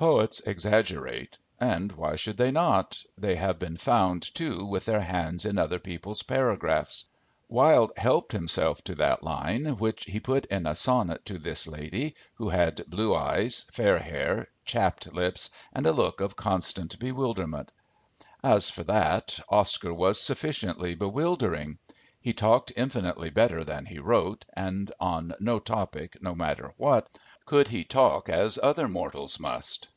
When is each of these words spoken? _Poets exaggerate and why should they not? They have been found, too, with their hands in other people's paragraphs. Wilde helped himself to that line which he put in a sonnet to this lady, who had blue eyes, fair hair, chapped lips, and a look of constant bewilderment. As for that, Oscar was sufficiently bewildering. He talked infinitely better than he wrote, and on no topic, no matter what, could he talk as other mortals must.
_Poets 0.02 0.40
exaggerate 0.46 1.36
and 1.58 1.92
why 1.92 2.16
should 2.16 2.38
they 2.38 2.50
not? 2.50 3.04
They 3.18 3.36
have 3.36 3.58
been 3.58 3.76
found, 3.76 4.22
too, 4.34 4.64
with 4.64 4.86
their 4.86 5.02
hands 5.02 5.44
in 5.44 5.58
other 5.58 5.78
people's 5.78 6.22
paragraphs. 6.22 7.04
Wilde 7.50 7.92
helped 7.98 8.32
himself 8.32 8.82
to 8.84 8.94
that 8.94 9.22
line 9.22 9.66
which 9.76 10.06
he 10.06 10.18
put 10.18 10.46
in 10.46 10.66
a 10.66 10.74
sonnet 10.74 11.26
to 11.26 11.38
this 11.38 11.66
lady, 11.66 12.14
who 12.36 12.48
had 12.48 12.82
blue 12.86 13.14
eyes, 13.14 13.64
fair 13.70 13.98
hair, 13.98 14.48
chapped 14.64 15.12
lips, 15.12 15.50
and 15.74 15.84
a 15.84 15.92
look 15.92 16.22
of 16.22 16.34
constant 16.34 16.98
bewilderment. 16.98 17.70
As 18.42 18.70
for 18.70 18.84
that, 18.84 19.38
Oscar 19.50 19.92
was 19.92 20.18
sufficiently 20.18 20.94
bewildering. 20.94 21.76
He 22.22 22.32
talked 22.34 22.72
infinitely 22.76 23.30
better 23.30 23.64
than 23.64 23.84
he 23.86 23.98
wrote, 23.98 24.44
and 24.54 24.92
on 25.00 25.34
no 25.40 25.58
topic, 25.58 26.18
no 26.22 26.34
matter 26.34 26.72
what, 26.76 27.06
could 27.46 27.68
he 27.68 27.82
talk 27.82 28.28
as 28.28 28.58
other 28.62 28.86
mortals 28.86 29.40
must. 29.40 29.88